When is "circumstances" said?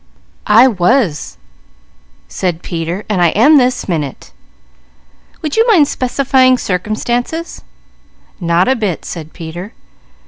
6.57-7.61